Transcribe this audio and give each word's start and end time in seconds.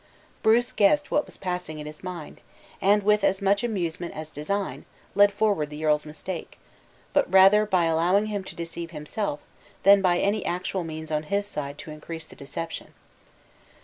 Bruce 0.41 0.71
guessed 0.71 1.11
what 1.11 1.27
was 1.27 1.37
passing 1.37 1.77
in 1.77 1.85
his 1.85 2.03
mind; 2.03 2.41
and, 2.81 3.03
with 3.03 3.23
as 3.23 3.39
much 3.39 3.63
amusement 3.63 4.15
as 4.15 4.31
design, 4.31 4.83
led 5.13 5.31
forward 5.31 5.69
the 5.69 5.85
earl's 5.85 6.07
mistake 6.07 6.57
but 7.13 7.31
rather 7.31 7.67
by 7.67 7.85
allowing 7.85 8.25
him 8.25 8.43
to 8.43 8.55
deceive 8.55 8.89
himself, 8.89 9.41
than 9.83 10.01
by 10.01 10.17
any 10.17 10.43
actual 10.43 10.83
means 10.83 11.11
on 11.11 11.21
his 11.21 11.45
side 11.45 11.77
to 11.77 11.91
increase 11.91 12.25
the 12.25 12.35
deception. 12.35 12.95